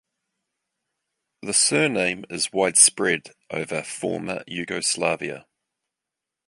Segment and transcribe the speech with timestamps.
[1.43, 5.45] The surname is widespread over former Yugoslavia.